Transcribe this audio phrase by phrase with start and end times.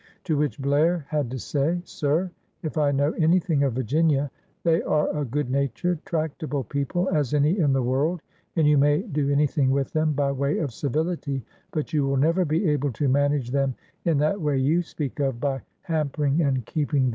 [0.23, 2.31] To which Blair had to say, "Sir,
[2.63, 4.31] if I know anything of Virginia,
[4.63, 8.19] they are a good natured, tractable people as any in the world,
[8.55, 12.45] and you may do anything with them by way of civility, but you will never
[12.45, 16.65] be able to manage them in that way you speak of, by ham pering and
[16.65, 17.09] keeping them imder!"